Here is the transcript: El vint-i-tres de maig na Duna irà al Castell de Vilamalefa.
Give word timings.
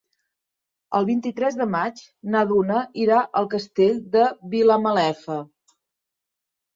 El 0.99 1.03
vint-i-tres 1.09 1.57
de 1.57 1.67
maig 1.73 1.99
na 2.35 2.41
Duna 2.51 2.79
irà 3.01 3.19
al 3.41 3.49
Castell 3.51 3.99
de 4.17 4.23
Vilamalefa. 4.55 5.37